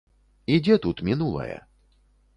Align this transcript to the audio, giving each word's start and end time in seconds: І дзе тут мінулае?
І 0.53 0.55
дзе 0.67 0.79
тут 0.87 1.05
мінулае? 1.11 1.57